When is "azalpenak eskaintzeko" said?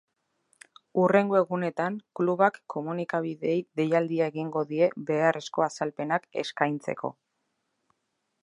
5.69-7.17